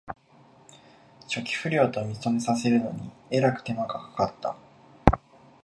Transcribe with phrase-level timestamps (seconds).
[1.27, 4.55] 初期不良と認めさせるのにえらく手間がかかった